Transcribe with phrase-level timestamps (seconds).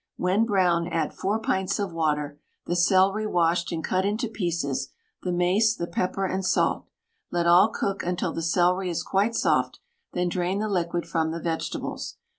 [0.17, 4.89] When brown, add 4 pints of water, the celery washed and cut into pieces,
[5.21, 6.87] the mace, the pepper and salt.
[7.31, 9.77] Let all cook until the celery is quite soft,
[10.13, 12.15] then drain the liquid from the vegetables.